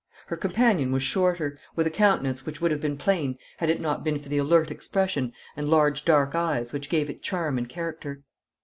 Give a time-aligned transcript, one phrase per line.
[0.25, 4.03] Her companion was shorter, with a countenance which would have been plain had it not
[4.03, 8.23] been for the alert expression and large dark eyes, which gave it charm and character.